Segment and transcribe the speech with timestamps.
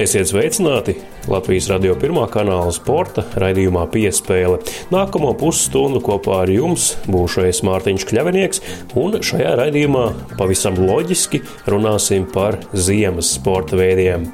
[0.00, 0.94] Esiet sveicināti
[1.28, 4.56] Latvijas radio pirmā kanāla sporta raidījumā Piespēle.
[4.88, 8.62] Nākamo pusstundu kopā ar jums būšu es Mārtiņš Kļavinieks,
[8.96, 10.06] un šajā raidījumā
[10.38, 14.30] pavisam loģiski runāsim par ziemas sporta veidiem.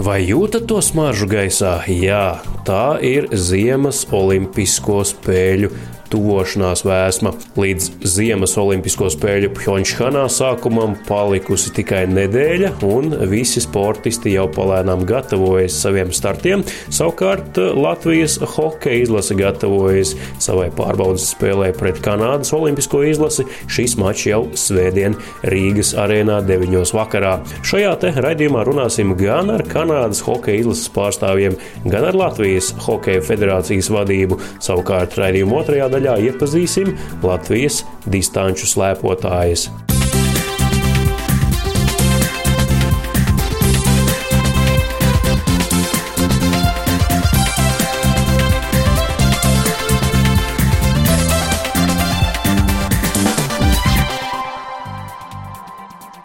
[0.00, 1.76] Vai jūtat to smaržu gaisā?
[1.92, 5.68] Jā, tā ir Ziemas Olimpisko spēļu
[6.12, 7.34] tuvošanās vēsma.
[7.58, 15.76] Līdz Ziemas Olimpisko spēļu Pjončhanā sākumam palikusi tikai nedēļa, un visi sportisti jau palēnām gatavojas
[15.84, 16.64] saviem startiem.
[16.92, 23.46] Savukārt Latvijas hokeja izlase gatavojas savai pārbaudas spēlē pret Kanādas Olimpisko izlasi.
[23.70, 25.16] Šis mačs jau svētdien
[25.50, 26.78] Rīgas arēnā 9.
[26.94, 27.38] vakarā.
[27.66, 31.56] Šajā te raidījumā runāsim gan ar Kanādas hokeja izlases pārstāvjiem,
[31.88, 34.38] gan ar Latvijas hokeja federācijas vadību.
[34.64, 36.92] Savukārt raidījuma otrajā daļā iepazīsim
[37.24, 39.68] Latvijas distanču slēpotājus.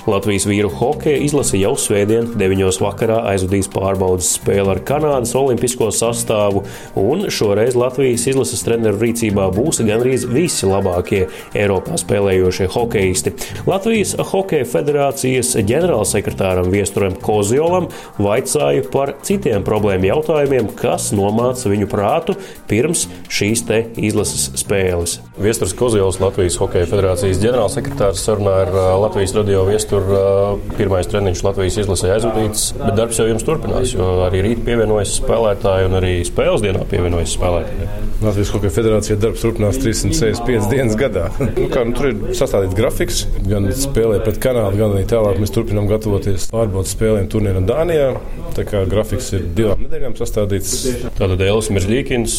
[0.09, 2.63] Latvijas vīru hokeja izlase jau svētdien, 9.
[2.81, 6.63] vakarā aizvadīs pārbaudas spēli ar Kanādas olimpisko sastāvu,
[6.97, 13.35] un šoreiz Latvijas izlases treneru rīcībā būs gandrīz visi labākie Eiropā spēlējošie hokeisti.
[13.69, 22.37] Latvijas Hokeja federācijas ģenerālsekretāram Viesturam Kozjolam vaicāju par citiem problēmu jautājumiem, kas nomāca viņu prātu
[22.71, 25.19] pirms šīs te izlases spēles.
[25.37, 31.79] Viesturs Kozjols, Latvijas Hokeja federācijas ģenerālsekretārs, sarunā ar Latvijas radio viesturu tur pirmais treniņš Latvijas
[31.83, 36.63] izlasē aizvadīts, bet darbs jau jums turpinās, jo arī rīt pievienojas spēlētāji un arī spēles
[36.63, 37.89] dienā pievienojas spēlētāji.
[38.19, 41.29] Latvijas Hokeja federācija darbs turpinās 365 dienas gadā.
[41.39, 45.53] nu, kā, nu, tur ir sastādīts grafiks, gan spēlē pret Kanādu, gan arī tālāk mēs
[45.55, 48.09] turpinām gatavoties pārbaudas spēlēm turnīram Dānijā.
[48.57, 50.73] Tā kā grafiks ir divām nedēļām sastādīts.
[51.15, 52.35] Tātad Elis Miržģīkins,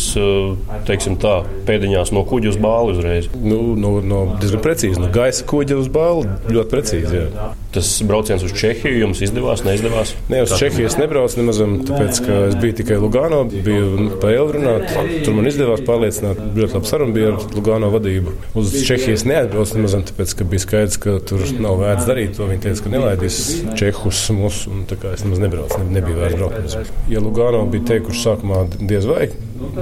[0.89, 3.31] teiksim tā, pēdiņās no kuģa uz bāli uzreiz.
[3.41, 7.23] Nu, no, no, diezgan precīzi, no gaisa kuģa uz bāli ļoti precīzi.
[7.23, 7.40] Jā.
[7.71, 10.13] Tas brauciens uz Čehiju jums izdevās, neizdevās?
[10.33, 14.59] Nē, uz Čehiju es nebraucu nemaz, tāpēc, ka es biju tikai Lugano, biju pa Elru
[14.59, 14.91] runāt.
[15.23, 18.35] Tur man izdevās pārliecināt, ļoti labi saruna bija ar Lugano vadību.
[18.59, 22.49] Uz Čehiju es neatbraucu nemaz, tāpēc, ka bija skaidrs, ka tur nav vērts darīt to.
[22.51, 23.39] Viņi teica, ka nelaidīs
[23.79, 26.93] Čehus mūsu, un tā kā es nemaz nebraucu, ne, nebija vērts braukt.
[27.13, 29.31] Ja Lugano bija teikuši sākumā diez vai,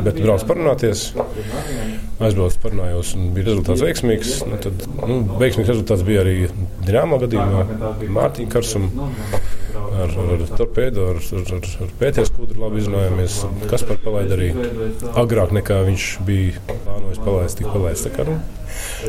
[0.04, 1.08] bet brauc parunāties
[2.18, 4.34] aizbraucu, parunājos, un bija rezultāts veiksmīgs.
[4.48, 6.36] Nu, tad, nu, veiksmīgs rezultāts bija arī
[6.86, 7.64] Dienāmo gadījumā,
[8.16, 9.08] Mārtiņa Karsuma.
[9.98, 13.38] Ar, ar, torpēdu, ar, ar, ar, ar pētījuma skudru labi izrunājāmies.
[13.70, 14.50] Kas par palaidi arī
[15.22, 18.10] agrāk nekā viņš bija plānojis palaist, tik palaists.
[18.28, 18.36] Nu,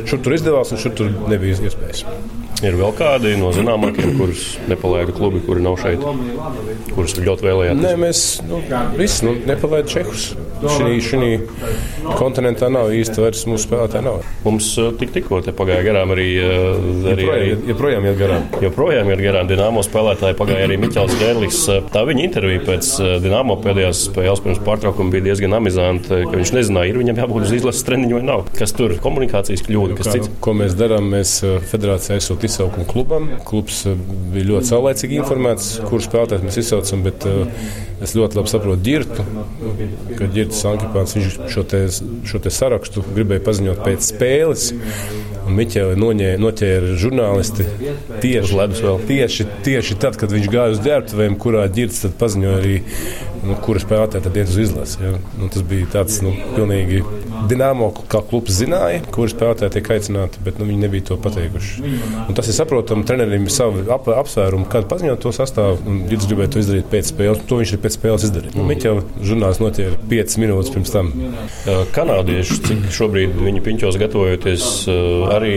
[0.08, 2.04] šur tur izdevās, un šur tur nebija iespējas.
[2.60, 6.02] Ir vēl kādi no zināmākajiem, kurus nepalaida klubi, kuri nav šeit,
[6.92, 7.80] kurus ļoti vēlējāties?
[7.86, 8.60] Nē, mēs nu,
[8.98, 10.30] visi nu, nepalaidām čehus.
[10.60, 11.22] Šī,
[12.18, 14.04] kontinentā nav īsti vairs mūsu spēlētāji.
[14.04, 14.18] Nav.
[14.44, 14.66] Mums
[15.00, 16.26] tik, tikko te pagāja garām arī.
[17.14, 18.44] arī, arī joprojām iet garām.
[18.60, 19.48] Joprojām iet garām.
[19.48, 21.62] Dienāmo spēlētāji pagāja arī Miķels Gērlis.
[21.94, 22.90] Tā viņa intervija pēc
[23.24, 27.56] Dienāmo pēdējās spēles pirms pārtraukuma bija diezgan amizanta, ka viņš nezināja, ir viņam jābūt uz
[27.56, 28.44] izlases treniņu vai nav.
[28.60, 30.32] Kas tur komunikācijas kļūda, kas cits?
[30.44, 31.08] Ko mēs darām?
[31.16, 31.38] Mēs
[31.72, 33.28] federācijā esot izsaukumu klubam.
[33.46, 33.84] Klubs
[34.34, 37.26] bija ļoti saulēcīgi informēts, kurus spēlētājus mēs izsaucam, bet
[38.04, 39.26] es ļoti labi saprotu ģirtu,
[40.18, 41.82] ka Girts Sankipāns, viņš šo, te,
[42.28, 44.70] šo te sarakstu gribēja paziņot pēc spēles.
[45.50, 45.96] Miķeli
[46.38, 47.64] noķēra žurnālisti
[48.22, 48.58] tieši,
[49.08, 52.76] tieši, tieši tad, kad viņš gāja uz ģērbtuvēm, kurā ģirts paziņoja arī,
[53.46, 55.00] nu, kura spēlētāja tad iet uz izlasi.
[55.02, 55.12] Ja?
[55.40, 57.02] Nu, tas bija tāds nu, pilnīgi
[57.50, 61.92] Dienāmo kā klubs zināja, kuras spēlētāji tiek aicināti, bet nu, viņi nebija to pateikuši.
[62.26, 65.96] Un tas ir saprotami, trenerim ir savi ap, apsvērumi, kad paziņot to sastāvu.
[66.10, 67.44] Viņš gribēja to izdarīt pēc spēles.
[67.48, 68.58] To viņš ir pēc spēles izdarījis.
[68.58, 71.12] Nu, Miķels žurnāls noķēra 5 minūtes pirms tam.
[71.96, 74.68] Kanādieši, cik šobrīd viņi piņķos gatavojoties,
[75.32, 75.56] arī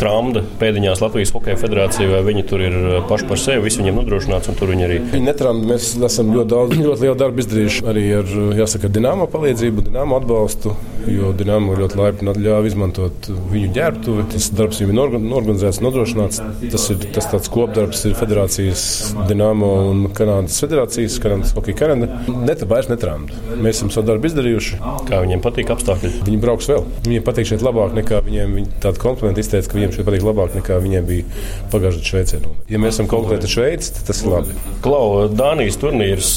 [0.00, 2.76] tramda pēdiņās Latvijas Hokeja federācija, vai viņi tur ir
[3.08, 4.98] paši par sevi, viss viņiem nodrošināts, un tur viņi arī.
[5.12, 9.86] Viņi netramda, mēs esam ļoti daudz, ļoti lielu darbu izdarījuši arī ar, jāsaka, Dienāmo palīdzību,
[9.88, 10.74] Dienāmo atbalstu,
[11.10, 14.26] jo Dienāmo ļoti laipni ļāva izmantot viņu ģērbtuvi.
[14.34, 16.42] Tas darbs viņam ir organizēts, nodrošināts.
[16.72, 18.84] Tas ir tas tāds kopdarbs ir federācijas
[19.28, 22.22] Dienāmo un Kanādas federācijas, Kanādas Hokeja Kanāda.
[22.46, 23.36] Net, vairs netramda.
[23.62, 24.80] Mēs esam savu darbu izdarījuši.
[25.08, 26.12] Kā viņiem patīk apstākļi?
[26.28, 26.86] Viņi brauks vēl.
[27.06, 28.56] Viņiem patīk šeit labāk nekā viņiem.
[28.58, 31.42] Viņi tādu komplimentu izteica, ka viņiem šeit patīk labāk nekā viņiem bija
[31.72, 32.42] pagājušajā Šveicē.
[32.72, 34.56] Ja mēs esam konkurēti ar Šveici, tad tas ir labi.
[34.84, 36.32] Klau, Dānijas turnīrs,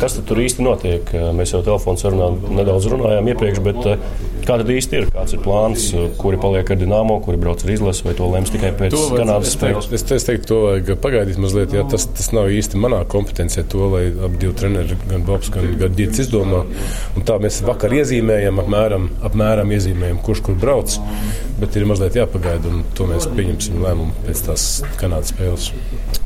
[0.00, 1.14] kas tur īsti notiek?
[1.36, 2.30] Mēs jau telefonā sarunā
[2.60, 3.82] nedaudz runājām iepriekš, bet
[4.42, 5.04] Kā tad īsti ir?
[5.12, 5.84] Kāds ir plāns,
[6.18, 9.86] kuri paliek ar Dienāmo, kuri brauc ar izlasi, vai to lems tikai pēc Kanādas spēles?
[9.94, 13.86] Es, es teiktu, to vajag pagaidīt mazliet, jo tas, tas nav īsti manā kompetencijā, to,
[13.92, 16.64] lai ap divi treneri, gan Bobs, gan, gan Dīts izdomā.
[17.14, 20.98] Un tā mēs vakar iezīmējam, apmēram, apmēram iezīmējam, kurš kur brauc,
[21.62, 24.66] bet ir mazliet jāpagaida, un to mēs pieņemsim lēmumu pēc tās
[24.98, 25.70] Kanādas spēles.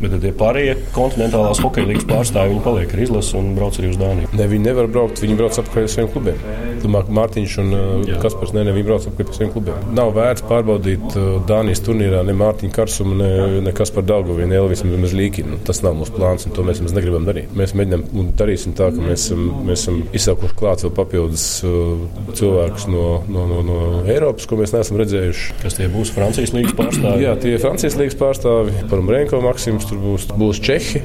[0.00, 3.92] Bet tad tie pārējie kontinentālās hokeja līnijas pārstāvji, viņi paliek ar izlasi un brauc arī
[3.92, 4.30] uz Dāniju.
[4.36, 6.40] Ne, viņi nevar braukt, viņi brauc apkārt saviem klubiem.
[6.82, 7.74] Domāju, Mārtiņš un
[8.06, 8.18] Jā.
[8.22, 9.86] Kaspars, ne, ne, viņi brauc apkārt saviem klubiem.
[9.96, 11.16] Nav vērts pārbaudīt
[11.48, 13.30] Dānijas turnīrā ne Mārtiņu Karsumu, ne,
[13.64, 15.44] ne Kasparu Daugovu, ne Elvis Mezlīki.
[15.46, 17.52] Nu, tas nav mūsu plāns, un to mēs, negribam darīt.
[17.56, 22.06] Mēs mēģinām un darīsim tā, ka mēs esam, mēs esam izsaukuši klāt vēl papildus uh,
[22.36, 25.60] cilvēkus no, no, no, no Eiropas, ko mēs neesam redzējuši.
[25.62, 27.26] Kas tie būs Francijas līnijas pārstāvji?
[27.26, 31.02] Jā, tie ir Francijas līnijas pārstāvji, Parmrenko Maksims tur būs, būs Čehi.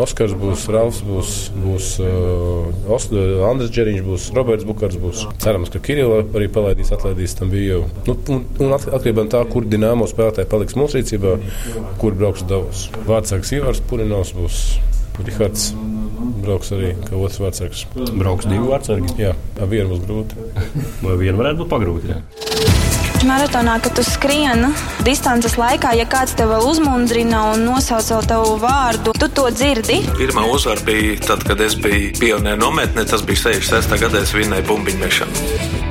[0.00, 4.98] Oskars būs, Rāvs būs, būs uh, Andris Čeriņš, būs Roberts Bukars.
[4.98, 5.22] Būs.
[5.42, 7.84] Cerams, ka Kirillo arī palaidīs, atlaidīs tam bija jau.
[8.08, 11.36] Nu, un, un atkarībā no tā, kur dināmo spēlētāji paliks mūsu rīcībā,
[12.02, 12.88] kur brauks Davos.
[13.06, 14.62] Vārdsargs Ivars Purinovs būs
[15.22, 15.70] Rihards.
[16.44, 17.86] Brauks arī kā otrs vārdsargs.
[17.94, 19.14] Brauks divi vārdsargi?
[19.22, 20.48] Jā, ar vienu būs grūti.
[21.06, 22.16] Vai vienu varētu būt pagrūti?
[22.16, 22.73] Jā
[23.28, 24.70] maratonā, kad tu skrieni
[25.06, 30.00] distances laikā, ja kāds tev vēl uzmundrina un nosauc tavu vārdu, tu to dzirdi.
[30.18, 33.96] Pirmā uzvara bija tad, kad es biju pionieru nometnē, tas bija 66.
[34.04, 35.82] gadā, es vinnēju bumbiņu mešanu.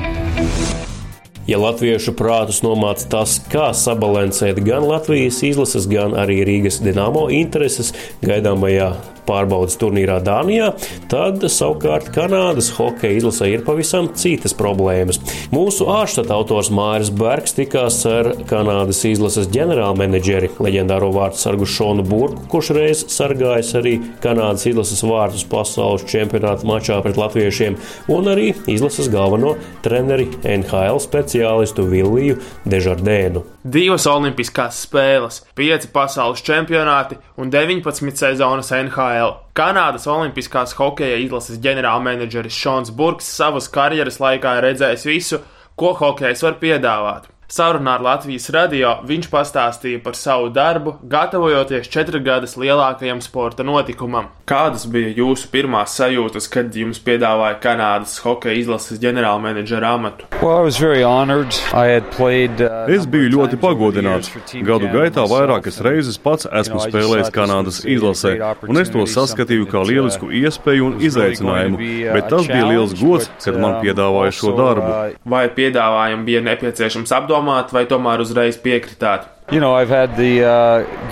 [1.44, 7.92] Ja latviešu prātus nomāca tas, kā sabalansēt gan Latvijas izlases, gan arī Rīgas dīnāmo intereses
[8.24, 8.94] gaidāmajā
[9.28, 10.72] pārbaudas turnīrā Dānijā,
[11.10, 15.20] tad savukārt Kanādas hokeja izlasē ir pavisam citas problēmas.
[15.54, 22.46] Mūsu ārštata autors Māris Bergs tikās ar Kanādas izlases ģenerālmenedžeri, leģendāro vārtu sargu Šonu Burku,
[22.52, 27.78] kurš reiz sargājis arī Kanādas izlases vārtus pasaules čempionāta mačā pret latviešiem,
[28.12, 33.53] un arī izlases galveno treneri NHL speciālistu Viliju Dežardēnu.
[33.64, 39.30] Divas olimpiskās spēles, pieci pasaules čempionāti un 19 sezonas NHL.
[39.56, 45.40] Kanādas Olimpiskās hokeja izlases ģenerālmenedžeris Šons Burks savas karjeras laikā ir redzējis visu,
[45.80, 47.30] ko hokejs var piedāvāt.
[47.54, 54.32] Sarunā ar Latvijas radio viņš pastāstīja par savu darbu, gatavojoties četru gadus lielākajam sporta notikumam.
[54.50, 60.26] Kādas bija jūsu pirmās sajūtas, kad jums piedāvāja Kanādas hokeja izlases ģenerālmenedžera amatu?
[60.42, 60.66] Well,
[62.16, 64.32] played, uh, es biju ļoti pagodināts.
[64.66, 68.34] Gadu gaitā vairākas reizes pats esmu spēlējis Kanādas izlasē,
[68.66, 71.78] un es to saskatīju kā lielisku iespēju un izaicinājumu,
[72.18, 74.92] bet tas bija liels gods, kad man piedāvāja šo darbu.
[75.22, 77.43] Vai piedāvājumu bija nepieciešams apdomāt?
[77.44, 79.28] Apdomāt, vai tomēr uzreiz piekritāt?
[79.52, 81.04] You know, the, uh,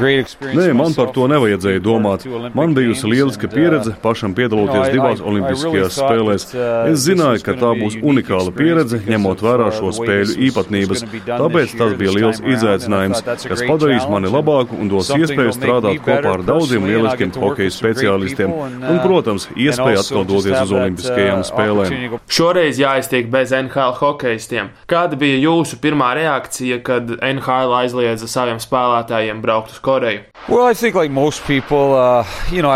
[0.56, 2.22] Nē, man par to nevajadzēja domāt.
[2.56, 6.46] Man bijusi lieliska pieredze pašam piedaloties divās olimpiskajās spēlēs.
[6.56, 11.04] Uh, es zināju, ka tā būs unikāla pieredze, ņemot vērā šo spēļu īpatnības.
[11.28, 16.46] Tāpēc tas bija liels izaicinājums, kas padarīs mani labāku un dos iespēju strādāt kopā ar
[16.48, 18.48] daudziem lieliskiem hokeja speciālistiem.
[18.48, 22.18] Un, uh, protams, iespēju atkal doties uz olimpiskajām spēlēm.
[22.32, 24.72] Šoreiz jāiztiek bez NHL hokeistiem.
[24.88, 30.22] Kāda bija jūsu pirmā reakcija, kad NHL aizliedz ieteica saviem spēlētājiem braukt uz Koreju?
[30.48, 31.12] Well, think, like
[31.46, 32.70] people, uh, you know,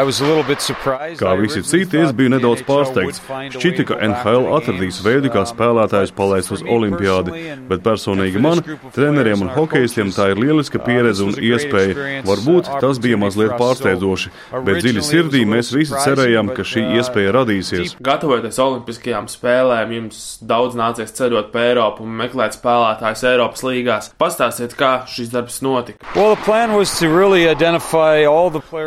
[1.19, 3.21] kā visi citi, es biju nedaudz pārsteigts.
[3.26, 7.35] Šķita, ka NHL atradīs veidu, kā spēlētājus palaist uz olimpiādi,
[7.67, 8.62] bet personīgi man,
[8.95, 12.23] treneriem un hokeistiem tā ir lieliska pieredze un iespēja.
[12.26, 14.31] Varbūt tas bija mazliet pārsteidzoši,
[14.67, 17.97] bet dziļi sirdī mēs visi cerējām, ka šī uh, iespēja radīsies.
[18.07, 24.12] Gatavoties Olimpiskajām spēlēm, jums daudz nācies ceļot pa Eiropu un meklēt spēlētājus Eiropas līgās.
[24.23, 26.00] Pastāstiet, kā šis darbs notika?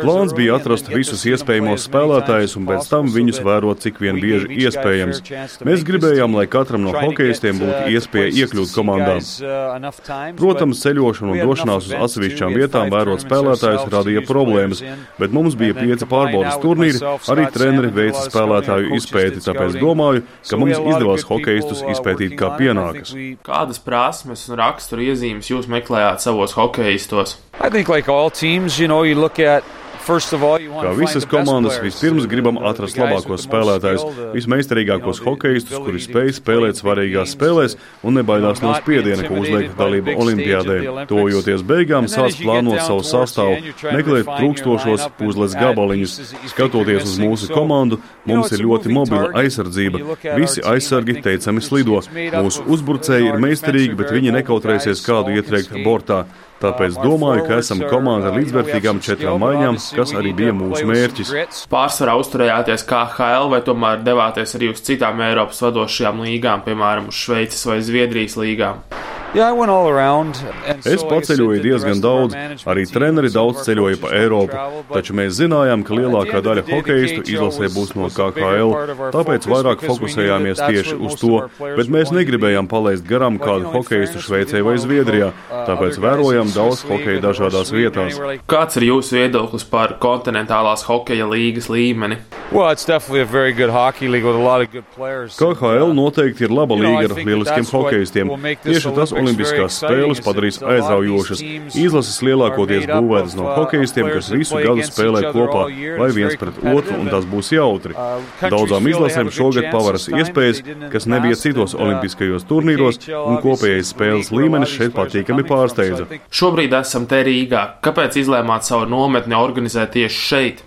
[0.04, 5.22] Plāns bija atrast visus iespējamos spēlētājus un pēc tam viņus vērot cik vien bieži iespējams.
[5.66, 9.18] Mēs gribējām, lai katram no hokeistiem būtu iespēja iekļūt komandā.
[9.20, 9.90] Uh,
[10.38, 14.82] Protams, ceļošana un došanās uz atsevišķām vietām vērot spēlētājus radīja problēmas,
[15.20, 20.78] bet mums bija pieci pārbaudas turnīri, arī treneri veica spēlētāju izpēti, tāpēc domāju, ka mums
[20.78, 23.14] izdevās hokeistus izpētīt kā pienākas.
[23.46, 27.38] Kādas prasmes un raksturu iezīmes jūs meklējāt savos savos hokeistos?
[27.60, 29.62] I think like all teams, you know, you look at
[30.06, 34.04] Kā visas komandas, vispirms gribam atrast labākos spēlētājus,
[34.34, 37.76] vismeistarīgākos hokeistus, kuri spēj spēlēt svarīgās spēlēs
[38.06, 40.78] un nebaidās no spiediena, ko uzliek dalība olimpiādē.
[41.10, 46.18] Tojoties beigām, sāc plānot savu sastāvu, meklēt trūkstošos puzles gabaliņus.
[46.54, 50.04] Skatoties uz mūsu komandu, mums ir ļoti mobila aizsardzība.
[50.40, 52.00] Visi aizsargi teicami slido.
[52.10, 56.24] Mūsu uzbrucēji ir meistarīgi, bet viņi nekautrēsies kādu ietriekt bortā.
[56.60, 61.62] Tāpēc domāju, ka esam komanda līdzvērtīgām četrām maiņām, kas arī bija mūsu mērķis.
[61.72, 67.64] Pārsvarā uzturējāties KHL vai tomēr devāties arī uz citām Eiropas vadošajām līgām, piemēram, uz Šveices
[67.70, 68.84] vai Zviedrijas līgām?
[69.30, 72.34] Es paceļoju diezgan daudz,
[72.66, 74.58] arī treneri daudz ceļoja pa Eiropu,
[74.90, 78.74] taču mēs zinājām, ka lielākā daļa hokeistu izlasē būs no KKL,
[79.14, 84.74] tāpēc vairāk fokusējāmies tieši uz to, bet mēs negribējām palaist garām kādu hokeistu Šveicē vai
[84.82, 85.30] Zviedrijā,
[85.68, 88.18] tāpēc vērojam daudz hokeja dažādās vietās.
[88.50, 92.18] Kāds ir jūsu viedoklis par kontinentālās hokeja līgas līmeni?
[92.50, 95.38] Well, it's definitely a very good hockey league with a lot of good players.
[95.38, 98.32] KHL noteikti ir laba līga ar lieliskiem hokeistiem.
[98.64, 101.42] Tieši tas Olimpiskās spēles padarīs aizraujošas.
[101.78, 105.66] Izlases lielākoties būvētas no hokeistiem, kas visu gadu spēlē kopā
[106.00, 107.96] vai viens pret otru, un tas būs jautri.
[108.42, 110.62] Daudzām izlasēm šogad pavaras iespējas,
[110.92, 116.08] kas nebija citos olimpiskajos turnīros, un kopējais spēles līmenis šeit patīkami pārsteidza.
[116.40, 117.66] Šobrīd esam te Rīgā.
[117.84, 120.66] Kāpēc izlēmāt savu nometni organizēt tieši šeit?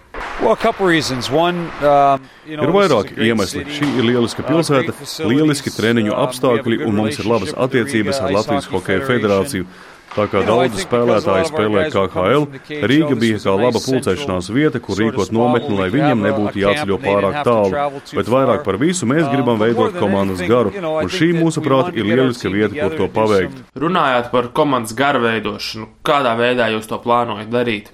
[1.84, 3.64] Um, you know, ir vairāki iemesli.
[3.72, 4.96] Šī ir lieliska pilsēta,
[5.30, 9.68] lieliski treniņu apstākļi un mums ir labas attiecības ar Latvijas Hokeja federāciju.
[10.14, 12.44] Tā kā daudzi spēlētāji spēlē KHL,
[12.86, 18.02] Rīga bija kā laba pulcēšanās vieta, kur rīkot nometni, lai viņiem nebūtu jāceļo pārāk tālu.
[18.14, 22.78] Bet vairāk par visu mēs gribam veidot komandas garu, un šī, mūsuprāt, ir lieliska vieta,
[22.78, 23.64] kur to paveikt.
[23.74, 27.90] Runājot par komandas garu veidošanu, kādā veidā jūs to plānojat darīt?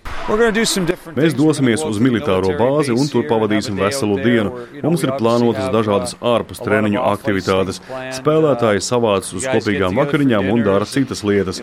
[1.18, 4.66] Mēs dosimies uz militāro bāzi un tur pavadīsim veselu dienu.
[4.84, 7.82] Mums ir plānotas dažādas ārpus treniņu aktivitātes.
[8.18, 11.62] Spēlētāji savāc uz kopīgām vakariņām un dara citas lietas.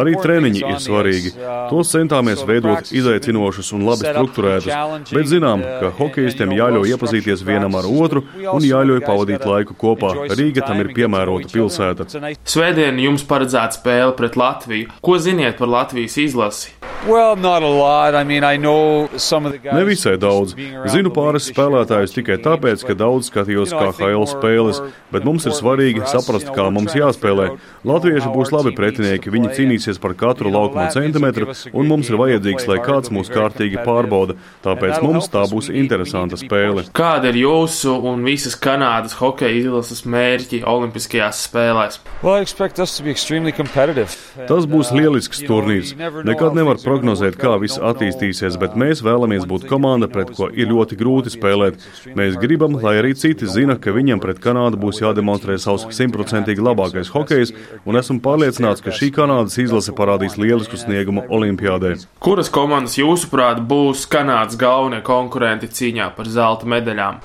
[0.00, 1.34] Arī treniņi ir svarīgi.
[1.70, 7.88] Tos centāmies veidot izaicinošus un labi strukturētus, bet zinām, ka hokeistiem jāļauj iepazīties vienam ar
[7.88, 8.24] otru
[8.54, 10.14] un jāļauj pavadīt laiku kopā.
[10.38, 12.08] Rīga tam ir piemērota pilsēta.
[12.48, 14.92] Svētdien jums paredzēta spēle pret Latviju.
[15.04, 16.77] Ko ziniet par Latvijas izlasi?
[17.06, 17.36] Well,
[18.14, 18.56] I mean, I
[19.72, 20.54] Nevisai daudz.
[20.90, 24.80] Zinu pāris spēlētājus tikai tāpēc, ka daudz skatījos KHL spēles,
[25.14, 27.52] bet mums ir svarīgi saprast, kā mums jāspēlē.
[27.88, 32.80] Latvieši būs labi pretinieki, viņi cīnīsies par katru laukuma centimetru, un mums ir vajadzīgs, lai
[32.82, 34.36] kāds mūs kārtīgi pārbauda.
[34.66, 36.88] Tāpēc mums tā būs interesanta spēle.
[36.98, 42.02] Kāda ir jūsu un visas Kanādas hokeja izlases mērķi Olimpiskajās spēlēs?
[42.26, 42.42] Well,
[44.48, 45.94] Tas būs lielisks turnīrs.
[46.26, 50.98] Nekad nevar prognozēt, kā viss attīstīsies, bet mēs vēlamies būt komanda, pret ko ir ļoti
[50.98, 51.82] grūti spēlēt.
[52.18, 57.12] Mēs gribam, lai arī citi zina, ka viņiem pret Kanādu būs jādemonstrē savs simtprocentīgi labākais
[57.12, 57.52] hokejs,
[57.84, 61.96] un esmu pārliecināts, ka šī Kanādas izlase parādīs lielisku sniegumu Olimpijādē.
[62.24, 67.20] Kuras komandas, jūsuprāt, būs Kanādas galvenie konkurenti cīņā par zelta medaļām?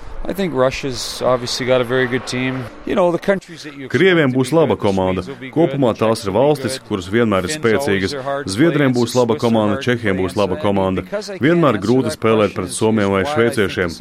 [3.91, 5.23] Krieviem būs laba komanda.
[5.51, 8.15] Kopumā tās ir valstis, kuras vienmēr ir spēcīgas.
[8.47, 11.03] Zviedriem būs laba komanda, Čehiem būs laba komanda.
[11.43, 13.91] Vienmēr grūti spēlēt pret Somiem vai Šveiciešiem.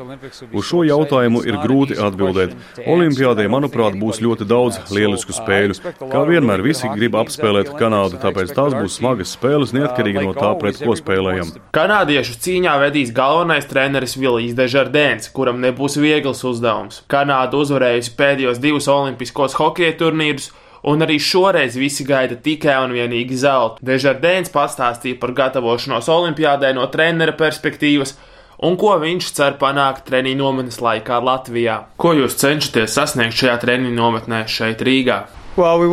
[0.55, 2.55] Uz šo jautājumu ir grūti atbildēt.
[2.87, 5.81] Olimpiādē, manuprāt, būs ļoti daudz lielisku spēļu.
[6.07, 10.79] Kā vienmēr visi grib apspēlēt Kanādu, tāpēc tās būs smagas spēles neatkarīgi no tā, pret
[10.79, 11.51] ko spēlējam.
[11.75, 17.03] Kanādiešu cīņā vedīs galvenais treneris Vilijs Dežardēns, kuram nebūs viegli viegls uzdevums.
[17.11, 20.51] Kanāda uzvarējusi pēdējos divus olimpiskos hokeja turnīrus,
[20.83, 23.83] un arī šoreiz visi gaida tikai un vienīgi zeltu.
[23.87, 28.17] Dežardēns pastāstīja par gatavošanos olimpiādē no trenera perspektīvas,
[28.63, 31.79] un ko viņš cer panākt treniņu nometnes laikā Latvijā.
[32.03, 35.23] Ko jūs cenšaties sasniegt šajā treniņu nometnē šeit Rīgā?
[35.55, 35.87] Well, we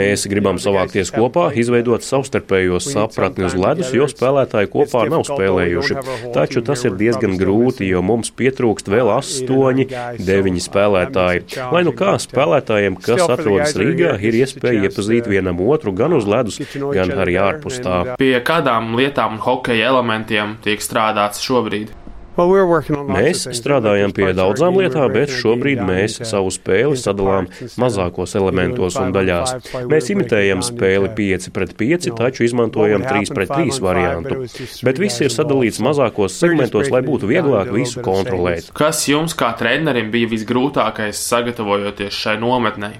[0.00, 5.98] Mēs gribam savākties kopā, izveidot savstarpējos sapratni uz ledus, jo spēlētāji kopā nav spēlējuši.
[6.32, 11.44] Taču tas ir diezgan grūti, jo mums pietrūkst vēl astoņi, deviņi spēlētāji.
[11.76, 16.62] Lai nu kā spēlētājiem, kas atrodas Rīgā, ir iespēja iepazīt vienam otru gan uz ledus,
[16.72, 18.00] gan arī ārpus tā.
[18.16, 21.92] Pie kādām lietām un hokeja elementiem tiek strādāts šobrīd?
[22.38, 27.48] Mēs strādājam pie daudzām lietām, bet šobrīd mēs savu spēli sadalām
[27.80, 29.54] mazākos elementos un daļās.
[29.90, 34.44] Mēs imitējam spēli 5 pret 5, taču izmantojam 3 pret 3 variantu.
[34.86, 38.70] Bet viss ir sadalīts mazākos segmentos, lai būtu vieglāk visu kontrolēt.
[38.76, 42.94] Kas jums kā trenerim bija visgrūtākais sagatavojoties šai nometnei?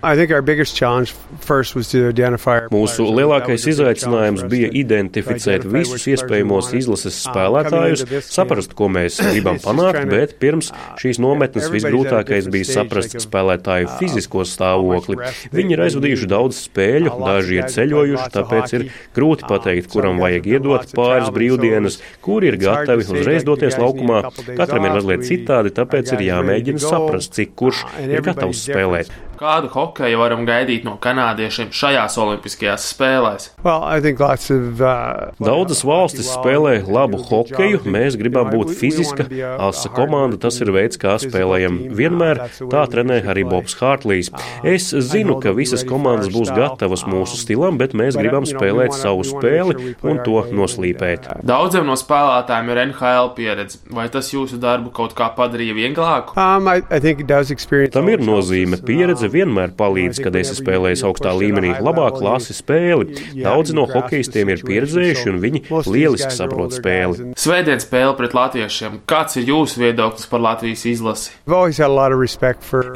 [2.75, 10.35] Mūsu lielākais izaicinājums bija identificēt visus iespējamos izlases spēlētājus, saprast, ko mēs gribam panākt, bet
[10.43, 10.71] pirms
[11.01, 15.19] šīs nometnes visgrūtākais bija saprast spēlētāju fizisko stāvokli.
[15.55, 20.93] Viņi ir aizvadījuši daudz spēļu, daži ir ceļojuši, tāpēc ir grūti pateikt, kuram vajag iedot
[20.99, 24.25] pāris brīvdienas, kuri ir gatavi uzreiz doties laukumā.
[24.49, 29.13] Katram ir mazliet citādi, tāpēc ir jāmēģina saprast, cik kurš ir gatavs spēlēt.
[29.39, 33.45] Kādu hokeju varam gaidīt no kanādiešiem šajās Olimpiskajās spēlēs?
[33.63, 37.85] Well, of, uh, Daudzas valstis spēlē labu hokeju.
[37.87, 39.29] Mēs gribam būt fiziska,
[39.63, 40.41] asa komanda.
[40.43, 42.41] Tas ir veids, kā spēlējam vienmēr.
[42.73, 44.33] Tā trenē arī Bobs Hārtlīs.
[44.67, 49.95] Es zinu, ka visas komandas būs gatavas mūsu stilam, bet mēs gribam spēlēt savu spēli
[50.03, 51.31] un to noslīpēt.
[51.47, 53.85] Daudziem no spēlētājiem ir NHL pieredze.
[53.95, 56.35] Vai tas jūsu darbu kaut kā padarīja vieglāku?
[56.35, 58.83] Um, I, I Tam ir nozīme.
[58.83, 61.75] Pieredze vienmēr palīdz, kad esi spēlējis augstā līmenī.
[61.85, 63.19] Labāk lasi spēli.
[63.39, 67.33] Daudzi no hokeistiem ir pieredzējuši un viņi lieliski saprot spēli.
[67.39, 69.01] Svētdien spēle pret latviešiem.
[69.09, 71.35] Kāds ir jūsu viedoklis par Latvijas izlasi?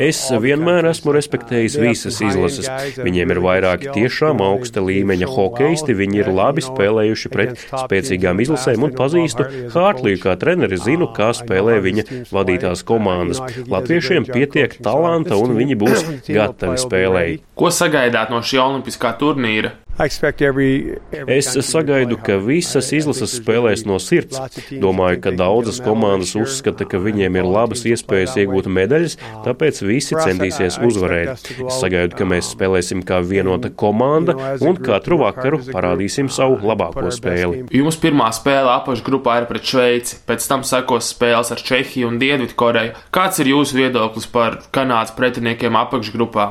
[0.02, 2.68] Es vienmēr esmu respektējis visas izlases.
[3.02, 5.96] Viņiem ir vairāki tiešām augsta līmeņa hokeisti.
[5.96, 11.78] Viņi ir labi spēlējuši pret spēcīgām izlasēm un pazīstu Hārtliju kā treneri, zinu, kā spēlē
[11.84, 13.42] viņa vadītās komandas.
[13.70, 17.38] Latviešiem pietiek talanta un viņi būs gatavi spēlēji.
[17.58, 19.74] Ko sagaidāt no šī olimpiskā turnīra?
[21.28, 24.38] Es sagaidu, ka visas izlases spēlēs no sirds.
[24.80, 30.78] Domāju, ka daudzas komandas uzskata, ka viņiem ir labas iespējas iegūt medaļas, tāpēc visi centīsies
[30.82, 31.50] uzvarēt.
[31.66, 34.34] Es sagaidu, ka mēs spēlēsim kā vienota komanda
[34.64, 37.66] un katru vakaru parādīsim savu labāko spēli.
[37.76, 42.96] Jums pirmā spēle apakšgrupā ir pret Šveici, pēc tam sekos spēles ar Čehiju un Dienvidkoreju.
[43.12, 46.48] Kāds ir jūsu viedoklis par Kanādas pretiniekiem apakšgrupā?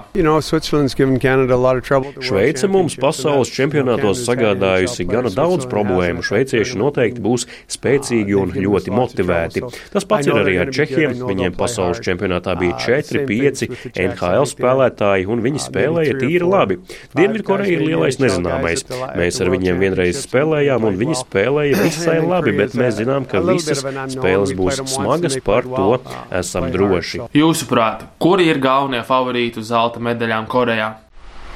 [2.21, 6.23] Šveice mums pasaulē pasaules čempionātos sagādājusi gana daudz problēmu.
[6.25, 9.63] Šveicieši noteikti būs spēcīgi un ļoti motivēti.
[9.93, 11.15] Tas pats ir arī ar Čehiem.
[11.27, 13.63] Viņiem pasaules čempionātā bija 4, 5
[13.95, 16.79] NHL spēlētāji, un viņi spēlēja tīri labi.
[17.15, 18.83] Dienvidkoreja ir lielais nezināmais.
[19.19, 23.83] Mēs ar viņiem vienreiz spēlējām, un viņi spēlēja visai labi, bet mēs zinām, ka visas
[24.15, 26.01] spēles būs smagas, par to
[26.41, 27.23] esam droši.
[27.37, 30.91] Jūsuprāt, kuri ir galvenie favorīti zelta medaļām Korejā?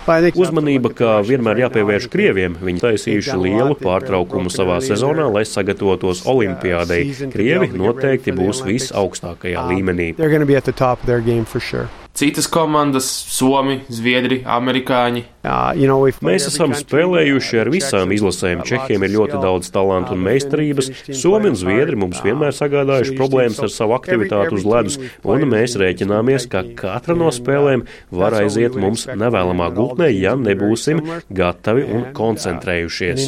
[0.05, 2.57] Uzmanība, kā vienmēr jāpievērš Krieviem.
[2.61, 7.09] Viņi taisījuši lielu pārtraukumu savā sezonā, lai sagatavotos Olimpiādei.
[7.33, 10.13] Krievi noteikti būs visaugstākajā līmenī.
[12.15, 15.25] Citas komandas, Somi, Zviedri, Amerikāņi.
[16.23, 18.61] Mēs esam spēlējuši ar visām izlasēm.
[18.63, 20.87] Čehiem ir ļoti daudz talantu un meistarības.
[21.11, 24.95] Somi un Zviedri mums vienmēr sagādājuši problēmas ar savu aktivitāti uz ledus,
[25.27, 27.83] un mēs rēķināmies, ka katra no spēlēm
[28.15, 31.03] var aiziet mums nevēlamā gultnē, ja nebūsim
[31.35, 33.27] gatavi un koncentrējušies.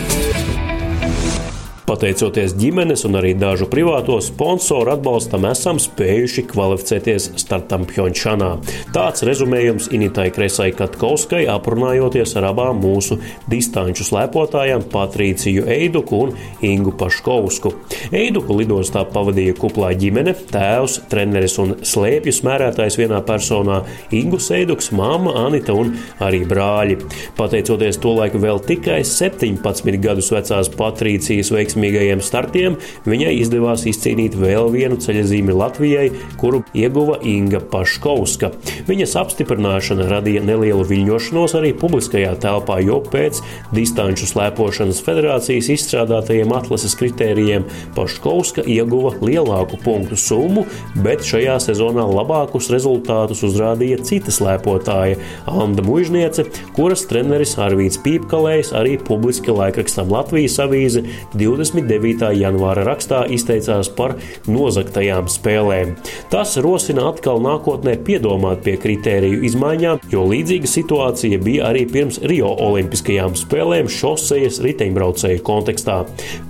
[1.91, 8.51] Pateicoties ģimenes un arī dažu privāto sponsoru atbalstam, esam spējuši kvalificēties startam Pjončanā.
[8.95, 13.17] Tāds rezumējums Initai Kresai Katkovskai aprunājoties ar abām mūsu
[13.51, 16.31] distanču slēpotājām Patrīciju Eiduku un
[16.63, 17.73] Ingu Paškovsku.
[18.15, 23.81] Eiduku lidostā pavadīja kuplā ģimene, tēvs, treneris un slēpju smērētājs vienā personā-
[24.21, 25.91] Ingus Eiduks, māma Anita un
[26.23, 27.01] arī brāļi.
[27.35, 32.77] Pateicoties to laiku vēl tikai 17 gadus vecās Patrīcijas veiksmīgās veiksmīgajiem startiem
[33.09, 38.51] viņai izdevās izcīnīt vēl vienu ceļzīmi Latvijai, kuru ieguva Inga Paškovska.
[38.87, 43.41] Viņas apstiprināšana radīja nelielu viļņošanos arī publiskajā telpā, jo pēc
[43.73, 47.65] distanču slēpošanas federācijas izstrādātajiem atlases kritērijiem
[47.95, 50.65] Paškovska ieguva lielāku punktu summu,
[51.01, 55.17] bet šajā sezonā labākus rezultātus uzrādīja cita slēpotāja
[55.49, 61.03] Anna Mužniece, kuras treneris Arvīts Pīpkalējs arī publiski laikrakstam Latvijas avīze
[61.35, 61.70] 20.
[61.71, 62.31] 29.
[62.35, 64.15] janvāra rakstā izteicās par
[64.51, 65.93] nozagtajām spēlēm.
[66.31, 72.51] Tas rosina atkal nākotnē piedomāt pie kritēriju izmaiņām, jo līdzīga situācija bija arī pirms Rio
[72.67, 76.01] Olimpiskajām spēlēm šosejas riteņbraucēju kontekstā.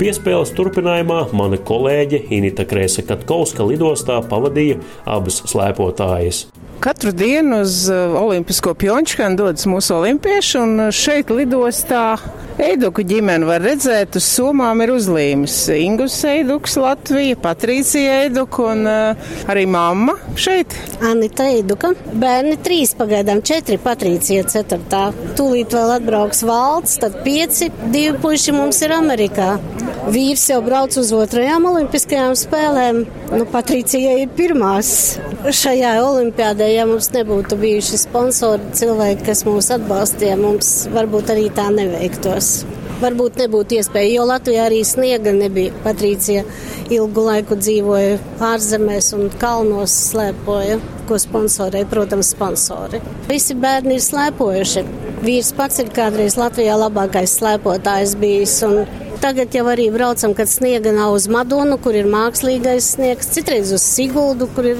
[0.01, 6.45] Piespēles turpinājumā mana kolēģe Inita Krēsa Katkovska lidostā pavadīja abas slēpotājas.
[6.82, 12.15] Katru dienu uz uh, Olimpisko pjončkanu dodas mūsu olimpieši, un uh, šeit lidostā
[12.62, 15.54] Eiduku ģimene var redzēt, uz somām ir uzlīmes.
[15.78, 20.74] Ingus Eiduks, Latvija, Patrīcija Eiduka un uh, arī mamma šeit.
[21.06, 21.94] Anita Eiduka.
[22.17, 25.04] Bērni trīs pagaidām, četri Patrīcija ceturtā.
[25.38, 29.54] Tūlīt vēl atbrauks valsts, tad pieci, divi puiši mums ir Amerikā.
[30.10, 33.04] Vīrs jau brauc uz otrajām olimpiskajām spēlēm.
[33.32, 34.89] Nu, Patricija ir pirmās
[35.46, 41.67] šajā olimpiādē ja mums nebūtu bijuši sponsori, cilvēki, kas mūs atbalstīja, mums varbūt arī tā
[41.73, 42.53] neveiktos.
[43.01, 45.73] Varbūt nebūtu iespēja, jo Latvijā arī sniega nebija.
[45.86, 46.43] Patricija
[46.93, 48.19] ilgu laiku dzīvoja
[48.51, 50.77] ārzemēs un kalnos slēpoja
[51.12, 53.01] ko sponsorēt, protams, sponsori.
[53.27, 54.84] Visi bērni ir slēpojuši.
[55.25, 58.55] Vīrs pats ir kādreiz Latvijā labākais slēpotājs bijis.
[59.21, 63.84] Tagad jau arī braucam, kad sniega nav uz Madonu, kur ir mākslīgais sniegs, citreiz uz
[63.86, 64.79] Siguldu, kur ir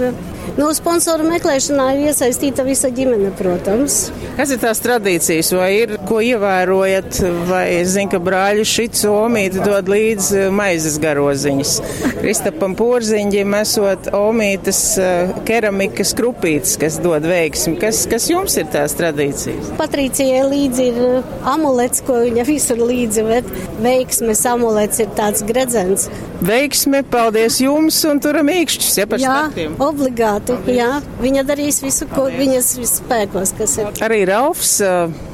[0.58, 4.08] nu, sponsoru meklēšanā ir iesaistīta visa ģimene, protams.
[4.40, 7.20] Kas ir tās tradīcijas, vai ir ko ievērojat,
[7.52, 11.76] vai zinu, ka brāļu šits omīti dod līdz eh, maizes garoziņas.
[12.18, 17.78] Kristapam Porziņģim esot omītas eh, keramikas krupītes, kas dod veiksmi.
[17.82, 19.76] Kas, kas jums ir tās tradīcijas?
[19.78, 25.44] Patricijai līdzi ir eh, amulets, ko viņa visur līdzi, bet veiksmi veiksmes amulets ir tāds
[25.44, 26.08] gredzens.
[26.42, 29.76] Veiksme, paldies jums, un turam īkšķus, ja par jā, startiem.
[29.80, 31.02] obligāti, jā.
[31.22, 33.92] Viņa darīs visu, ko viņas spēkos, kas ir.
[34.02, 34.80] Arī Raufs,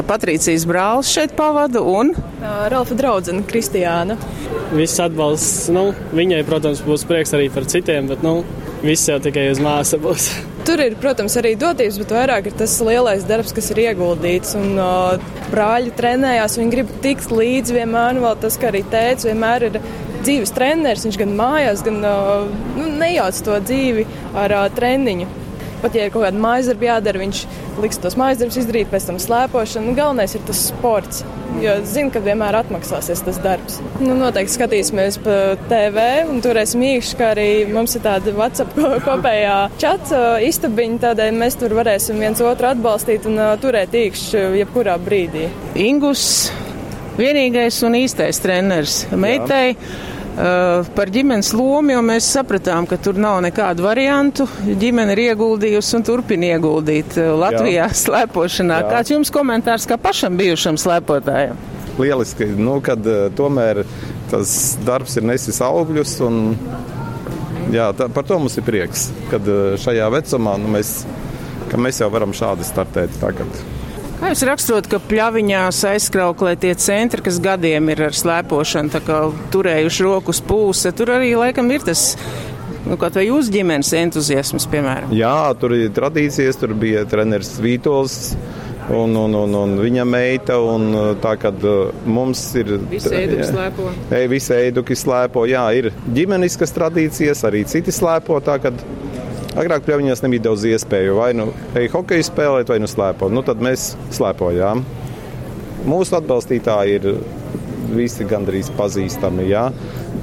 [0.07, 2.13] Patrīcijas brālis šeit pavada, un?
[2.41, 4.17] Ralfa draudzene Kristiāna.
[4.73, 8.41] Viss atbalsts, nu, viņai, protams, būs prieks arī par citiem, bet, nu,
[8.83, 10.31] viss jau tikai uz māsa būs.
[10.67, 14.51] Tur ir, protams, arī dotības, bet vairāk ir tas lielais darbs, kas ir ieguldīts.
[14.59, 15.15] Un, uh,
[15.47, 18.19] brāļi trenējās, viņi grib tikt līdzi vienmēr.
[18.19, 19.79] Vēl tas, ka arī tēvs vienmēr ir
[20.25, 21.07] dzīves treneris.
[21.07, 24.03] Viņš gan mājās, gan uh, nu, nejauc to dzīvi
[24.35, 25.46] ar uh, treniņu.
[25.81, 27.41] Pat ja ir kaut kāda mājas darba jādara, viņš
[27.83, 29.91] liks tos mājas darbus izdarīt, pēc tam slēpošanu.
[29.91, 31.23] Nu, galvenais ir tas sports.
[31.61, 33.79] Jo zinu, ka vienmēr atmaksāsies tas darbs.
[34.01, 35.37] Nu, noteikti skatīsimies pa
[35.69, 41.57] TV un turēsim īkšķi, kā arī mums ir tāda WhatsApp kopējā čata istabiņa, tādēļ mēs
[41.61, 45.47] tur varēsim viens otru atbalstīt un turēt īkšķi jebkurā brīdī.
[45.87, 46.27] Ingus,
[47.17, 49.65] vienīgais un īstais treneris meitai.
[49.73, 50.15] Jā.
[50.37, 54.45] Uh, par ģimenes lomu, jo mēs sapratām, ka tur nav nekādu variantu.
[54.67, 57.95] Ģimene ir ieguldījusi un turpina ieguldīt uh, Latvijā Jā.
[58.03, 58.77] slēpošanā.
[58.83, 58.91] Jā.
[58.91, 61.57] Kāds jums komentārs kā pašam bijušam slēpotājam?
[61.97, 63.81] Lieliski, nu, kad uh, tomēr
[64.29, 64.53] tas
[64.85, 66.13] darbs ir nesis augļus.
[66.27, 66.53] Un,
[67.73, 69.49] jā, tā, par to mums ir prieks, kad
[69.81, 70.99] šajā vecumā nu, mēs,
[71.73, 73.65] mēs jau varam šādi startēt tagad.
[74.17, 79.01] Kā jūs raksturot, ka pļaviņās aizkrauklē tie centri, kas gadiem ir ar slēpošanu,
[79.53, 82.15] turējuši rokas pūse, tur arī laikam ir tas
[82.87, 85.13] nu, kaut vai jūsu ģimenes entuziasms, piemēram?
[85.13, 88.17] Jā, tur ir tradīcijas, tur bija treneris Vītols.
[88.87, 91.51] Un, un, un, un viņa meita, un tā kā
[92.07, 92.77] mums ir.
[92.87, 93.89] Visi eiduki slēpo.
[94.15, 98.39] Ei, visi eiduki slēpo, jā, ir ģimeniskas tradīcijas, arī citi slēpo.
[98.47, 98.79] Tā, kad
[99.57, 101.47] Agrāk pļaviņās nebija daudz iespēju vai nu
[101.79, 103.33] ej hokeju spēlēt, vai nu slēpot.
[103.33, 104.83] Nu, tad mēs slēpojām.
[105.87, 107.07] Mūsu atbalstītāji ir
[107.95, 109.47] visi gandrīz pazīstami.
[109.49, 109.69] Jā.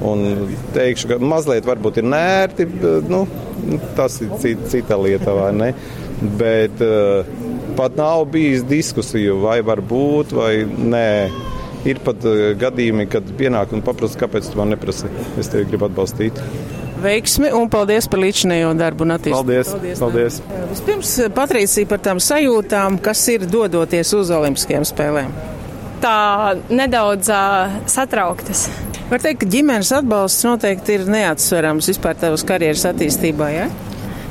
[0.05, 0.23] Un
[0.75, 2.67] teikšu, ka mazliet varbūt ir nērti,
[3.11, 3.25] nu,
[3.97, 5.69] tas ir cita lieta, vai ne?
[6.39, 7.27] Bet uh,
[7.75, 11.09] pat nav bijis diskusiju, vai var būt, vai nē.
[11.85, 15.11] Ir pat uh, gadījumi, kad pienāk un paprasa, kāpēc tu man neprasi.
[15.41, 16.39] Es tevi gribu atbalstīt
[17.01, 19.41] veiksmi un paldies par līdzinējo darbu un attīstību.
[19.41, 19.71] Paldies!
[19.73, 20.39] paldies, paldies.
[20.71, 25.35] Vispirms Patricija par tām sajūtām, kas ir dodoties uz Olimpiskajām spēlēm.
[26.03, 26.17] Tā
[26.69, 28.67] nedaudz uh, satrauktas.
[29.09, 33.69] Var teikt, ka ģimenes atbalsts noteikti ir neatsverams vispār tavas karjeras attīstībā, ja?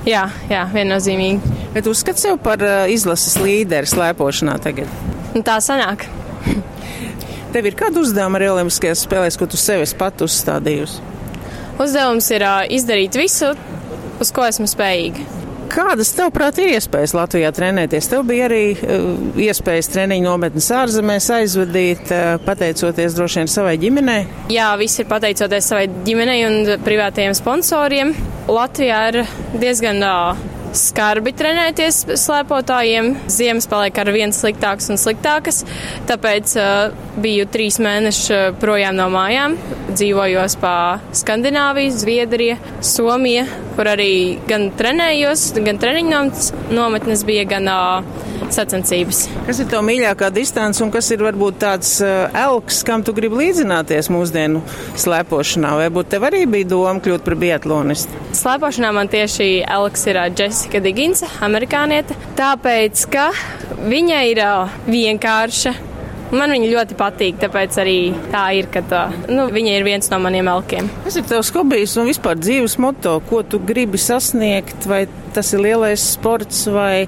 [0.04, 1.54] Jā, jā, viennozīmīgi.
[1.74, 2.60] Bet uzskat sev par
[2.92, 4.90] izlases līderi slēpošanā tagad?
[5.32, 6.04] Nu, tā sanāk.
[7.54, 11.13] Tev ir kāda uzdevuma arī Olimpiskajās spēlēs, ko tu sev esi pat uzstādījusi?
[11.80, 13.54] Uzdevums ir izdarīt visu,
[14.22, 15.24] uz ko esmu spējīga.
[15.74, 18.06] Kādas, tavuprāt, ir iespējas Latvijā trenēties?
[18.12, 19.06] Tev bija arī uh,
[19.42, 24.20] iespējas treniņu nometnes ārzemēs aizvadīt, uh, pateicoties droši vien savai ģimenei?
[24.54, 28.14] Jā, viss ir pateicoties savai ģimenei un privātajiem sponsoriem.
[28.46, 29.22] Latvijā ir
[29.58, 33.12] diezgan uh, skarbi trenēties slēpotājiem.
[33.30, 35.62] Ziemas paliek ar vien sliktākas un sliktākas,
[36.10, 39.56] tāpēc uh, biju trīs mēneši uh, projām no mājām.
[39.94, 40.74] Dzīvojos pa
[41.14, 43.46] Skandināviju, Zviedriju, Somiju,
[43.78, 44.12] kur arī
[44.50, 46.22] gan trenējos, gan treniņu
[46.74, 49.24] nometnes bija, gan uh, sacensības.
[49.46, 53.40] Kas ir tev mīļākā distance un kas ir varbūt tāds uh, elks, kam tu gribi
[53.44, 54.62] līdzināties mūsdienu
[55.00, 55.74] slēpošanā?
[55.80, 58.22] Vai būt tev arī bija doma kļūt par biatlonistu?
[58.36, 60.30] Slēpošanā man tieši elks ir uh,
[60.64, 63.26] Jessica Diginsa, amerikāniete, tāpēc, ka
[63.84, 64.38] viņa ir
[64.88, 65.72] vienkārša.
[66.32, 67.98] Man viņa ļoti patīk, tāpēc arī
[68.32, 70.88] tā ir, ka tā, nu, viņa ir viens no maniem elkiem.
[71.04, 73.18] Kas ir tavs hobijs un vispār dzīves moto?
[73.28, 74.88] Ko tu gribi sasniegt?
[74.88, 75.02] Vai
[75.36, 77.04] tas ir lielais sports vai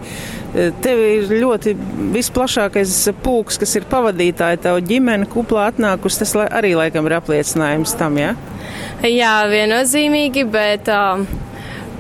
[0.53, 1.73] tev ir ļoti
[2.13, 8.21] visplašākais pulks, kas ir pavadītāji, tavu ģimeni kuplā atnākus, tas arī laikam ir apliecinājums tam,
[8.21, 8.35] jā?
[8.37, 9.09] Ja?
[9.09, 11.25] Jā, viennozīmīgi, bet uh,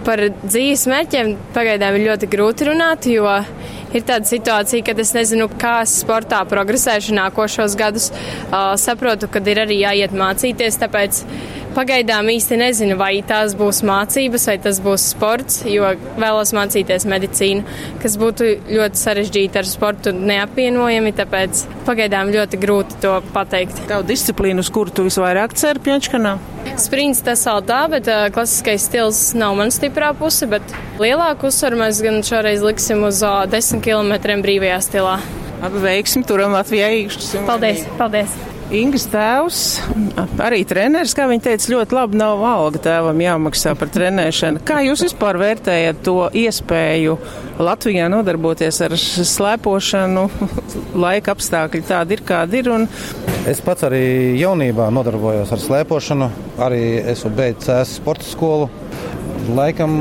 [0.06, 3.26] par dzīves mērķiem pagaidām ir ļoti grūti runāt, jo
[3.96, 8.10] ir tāda situācija, ka es nezinu, kā sportā progresēšu nākošos gadus.
[8.12, 11.22] Uh, saprotu, ka ir arī jāiet mācīties, tāpēc
[11.76, 17.66] Pagaidām īsti nezinu, vai tās būs mācības, vai tas būs sports, jo vēlos mācīties medicīnu,
[18.00, 23.84] kas būtu ļoti sarežģīti ar sportu neapvienojami, tāpēc pagaidām ļoti grūti to pateikt.
[23.92, 26.38] Tavu disciplīnu, uz kuru tu visvairāk ceri Pjančkanā?
[26.80, 31.84] Sprints tas vēl tā, bet uh, klasiskais stils nav man stiprā puse, bet lielāku uzsvaru
[31.84, 35.16] mēs gan šoreiz liksim uz uh, 10 km brīvajā stilā.
[35.60, 37.32] Abi veiksmi turam Latvijā īkšķus.
[37.44, 38.55] Paldies, paldies!
[38.74, 39.58] Ingas tēvs,
[40.42, 44.58] arī treneris, kā viņa teica, ļoti labi nav alga tēvam jāmaksā par trenēšanu.
[44.66, 47.14] Kā jūs vispār vērtējat to iespēju
[47.62, 50.24] Latvijā nodarboties ar slēpošanu?
[51.04, 52.72] Laika apstākļi tādi ir, kādi ir.
[52.74, 52.88] Un...
[53.46, 54.02] Es pats arī
[54.40, 56.30] jaunībā nodarbojos ar slēpošanu,
[56.66, 56.82] arī
[57.14, 58.66] esmu beidzis sporta skolu.
[59.54, 59.94] Laikam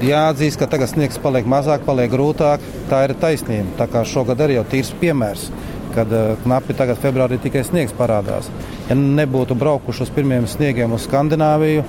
[0.00, 2.64] jāatzīst, ka tagad sniegs paliek mazāk, paliek grūtāk.
[2.88, 3.82] Tā ir taisnība.
[3.82, 5.50] Tā kā šogad arī jau tīrs piemērs
[5.96, 6.12] kad
[6.44, 8.50] knapi tagad februārī tikai sniegs parādās.
[8.90, 11.84] Ja nebūtu braukuši uz pirmiem sniegiem uz Skandināviju,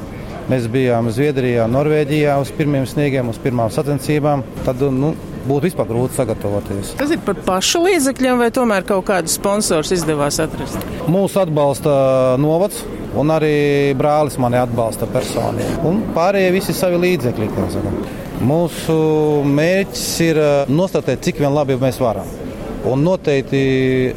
[0.48, 5.14] mēs bijām Zviedrijā, Norvēģijā uz pirmiem sniegiem, uz pirmām sacensībām, tad nu,
[5.48, 6.94] būtu vispār grūti sagatavoties.
[7.00, 10.80] Tas ir par pašu līdzekļiem, vai tomēr kaut kādus sponsors izdevās atrast?
[11.12, 11.98] Mūsu atbalsta
[12.42, 12.86] novads.
[13.18, 15.80] Un arī brālis mani atbalsta personīgi.
[15.90, 17.48] Un pārējie visi savi līdzekļi.
[18.46, 18.98] Mūsu
[19.48, 22.28] mērķis ir nostatēt, cik vien labi mēs varam.
[22.88, 23.62] Un noteikti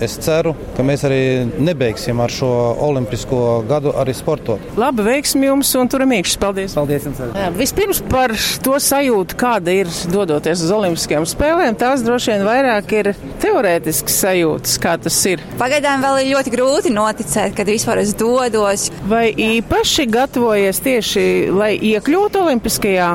[0.03, 1.21] es ceru, ka mēs arī
[1.59, 2.51] nebeigsim ar šo
[2.87, 4.63] olimpisko gadu arī sportot.
[4.81, 6.39] Labi, veiksim jums un turam iekšā.
[6.41, 6.75] Paldies!
[6.79, 7.21] Paldies jums!
[7.59, 11.77] Vispirms par to sajūtu, kāda ir dodoties uz Olimpiskajām spēlēm.
[11.81, 13.11] Tās droši vien vairāk ir
[13.43, 15.43] teorētisks sajūtas, kā tas ir.
[15.61, 18.89] Pagaidām vēl ir ļoti grūti noticēt, kad vispār es dodos.
[19.11, 21.25] Vai īpaši gatavojies tieši,
[21.57, 23.11] lai iekļūtu Olimpiskajā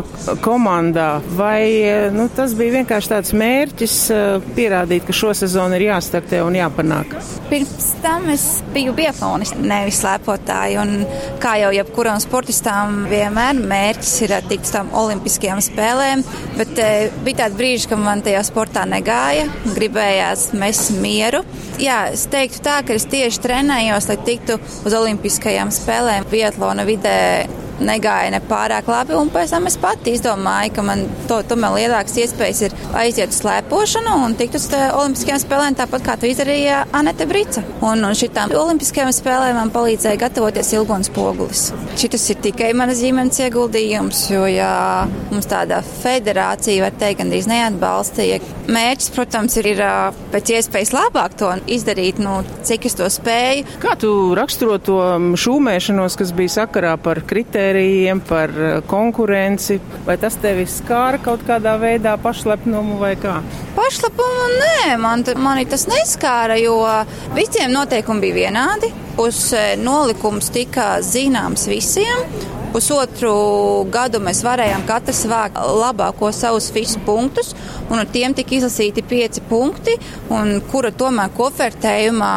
[0.46, 1.64] komandā, vai
[2.16, 3.98] nu, tas bija vienkārši tāds mērķis
[4.58, 7.16] pierādīt, ka šos sezona ir jāstartē un jāpanāk?
[7.50, 10.78] Pirms tam es biju biatlonis, nevis slēpotāji.
[10.82, 11.06] Un,
[11.42, 16.26] kā jau jebkuram sportistam, vienmēr mērķis ir tikt uz tām olimpiskajām spēlēm.
[16.60, 16.90] Bet e,
[17.26, 21.44] bija tādi brīži, kad man tajā sportā negāja, gribējās mest mieru.
[21.82, 27.20] Jā, es teiktu tā, ka es tieši trenējos, lai tiktu uz olimpiskajām spēlēm biatlona vidē
[27.80, 29.16] negāja ne pārāk labi.
[29.18, 33.42] Un pēc tam es pati izdomāju, ka man to, tomēr lielākas iespējas ir aiziet uz
[33.44, 37.64] slēpošanu un tikt uz Olimpiskajām spēlēm, tāpat kā to izdarīja Anete Brica.
[37.86, 41.68] Un, un šitām Olimpiskajām spēlēm man palīdzēja gatavoties Ilgons Pogulis.
[42.00, 44.74] Šis ir tikai manas ģimenes ieguldījums, jo jā,
[45.32, 48.42] mums tāda federācija, var teikt, gandrīz neatbalstīja.
[48.66, 49.82] Mērķis, protams, ir, ir
[50.34, 53.68] pēc iespējas labāk to izdarīt, nu, cik es to spēju.
[53.84, 54.98] Kā tu raksturo to
[55.40, 57.22] šūmēšanos, kas bija sakarā par
[57.66, 58.52] kritērijiem, par
[58.88, 59.80] konkurenci?
[60.06, 63.42] Vai tas tevi skāra kaut kādā veidā pašlepnumu vai kā?
[63.76, 66.78] Pašlepumu nē, man, mani tas neskāra, jo
[67.34, 68.92] visiem noteikumi bija vienādi.
[69.18, 72.26] Uz nolikums tika zināms visiem.
[72.76, 73.32] Pusotru
[73.88, 77.54] gadu mēs varējām katrs vākt labāko savus visus punktus,
[77.88, 79.94] un ar tiem tika izlasīti pieci punkti,
[80.36, 82.34] un kura tomēr kofertējumā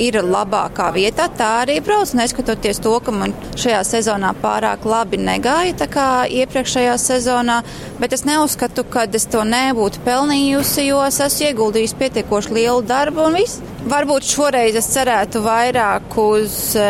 [0.00, 5.76] ir labākā vietā, tā arī brauc, neskatoties to, ka man šajā sezonā pārāk labi negāja,
[5.84, 7.60] tā kā iepriekšējā sezonā,
[8.00, 13.28] bet es neuzskatu, ka es to nebūtu pelnījusi, jo es esmu ieguldījusi pietiekoši lielu darbu
[13.28, 13.73] un viss.
[13.84, 16.84] Varbūt šoreiz es cerētu vairāk uz e,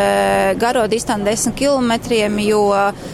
[0.55, 1.91] garo distanci 10 km,
[2.39, 2.61] jo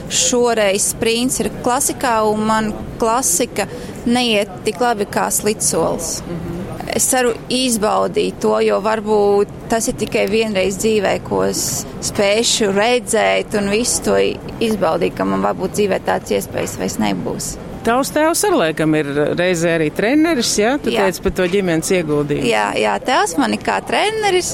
[0.06, 2.70] šoreiz sprints ir klasikā un man
[3.02, 3.66] klasika
[4.06, 6.22] neiet tik labi kā slidsolis.
[6.22, 6.62] Mm -hmm.
[6.96, 13.58] Es ceru izbaudīt to, jo varbūt tas ir tikai vienreiz dzīvē, ko es spēšu redzēt
[13.58, 14.16] un visu to
[14.60, 17.58] izbaudīt, ka man varbūt dzīvē tāds iespējas vairs nebūs.
[17.82, 20.76] Tavs tēvs ar laikam ir reizē arī treneris, jā?
[20.82, 21.08] Tu jā.
[21.08, 22.46] teici par to ģimenes ieguldījumu.
[22.46, 24.52] Jā, jā, tēvs man ir kā treneris,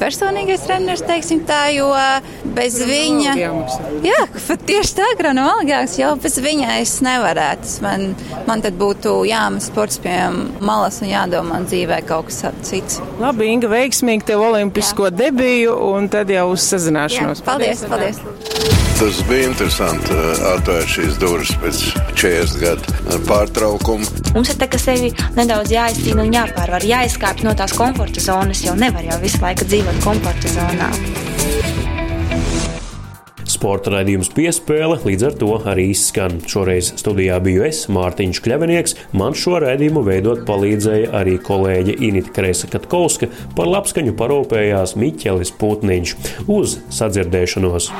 [0.00, 1.90] personīgais treneris, teiksim tā, jo
[2.56, 3.36] bez viņa.
[4.06, 4.22] Jā,
[4.70, 7.76] tieši tā, granu algāks, jo bez viņa es nevarētu.
[7.84, 8.06] Man,
[8.48, 10.16] man tad būtu jāmas sports pie
[10.64, 13.02] malas un jādomā dzīvē kaut kas cits.
[13.20, 15.16] Labi, Inga, veiksmīgi tev olimpisko jā.
[15.26, 17.44] debiju un tad jau uz sazināšanos.
[17.44, 18.24] Jā, paldies, paldies.
[18.24, 18.89] paldies.
[19.00, 20.12] Tas bija interesanti
[20.44, 21.78] atvērt šīs durvis pēc
[22.20, 24.04] 40 gadu pārtraukuma.
[24.34, 25.08] Mums ir tā, ka sevi
[25.38, 30.04] nedaudz jāizcīna un jāpārvar, jāizkāpj no tās komforta zonas, jo nevar jau visu laiku dzīvot
[30.04, 30.92] komforta zonā.
[33.60, 36.38] Sporta raidījums piespēle līdz ar to arī izskan.
[36.48, 38.96] Šoreiz studijā biju es, Mārtiņš Kļavinieks.
[39.20, 46.16] Man šo raidījumu veidot palīdzēja arī kolēģe Inita Kresa Katkovska, par labskaņu parūpējās Miķelis Putniņš.
[46.48, 47.92] Uz sadzirdēšanos!